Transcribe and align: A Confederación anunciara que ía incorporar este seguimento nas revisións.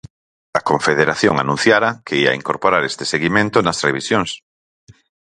A 0.59 0.61
Confederación 0.69 1.35
anunciara 1.43 1.89
que 2.05 2.15
ía 2.23 2.37
incorporar 2.39 2.83
este 2.91 3.03
seguimento 3.13 3.57
nas 3.61 3.81
revisións. 3.87 4.29